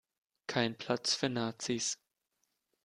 Kein 0.47 0.75
Platz 0.79 1.13
für 1.13 1.29
Nazis. 1.29 1.99